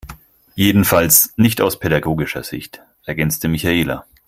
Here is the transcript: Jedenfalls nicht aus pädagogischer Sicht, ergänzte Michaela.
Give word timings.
Jedenfalls 0.55 1.31
nicht 1.37 1.61
aus 1.61 1.77
pädagogischer 1.77 2.41
Sicht, 2.41 2.81
ergänzte 3.05 3.47
Michaela. 3.49 4.03